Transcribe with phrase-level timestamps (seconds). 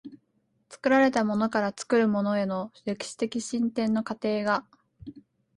[0.67, 4.65] 作られたものから作るものへとの歴史的進展の過程が、